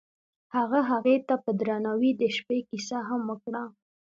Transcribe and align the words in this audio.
هغه 0.55 0.79
هغې 0.91 1.15
ته 1.27 1.35
په 1.43 1.51
درناوي 1.59 2.11
د 2.15 2.21
شپه 2.35 2.57
کیسه 2.69 2.97
هم 3.09 3.21
وکړه. 3.29 3.63